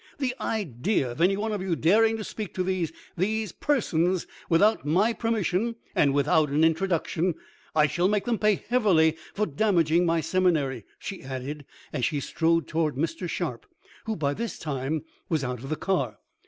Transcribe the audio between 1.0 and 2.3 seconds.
of any one of you daring to